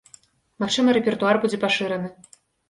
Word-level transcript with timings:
Магчыма, 0.63 0.95
рэпертуар 0.97 1.39
будзе 1.45 1.61
пашыраны. 1.65 2.09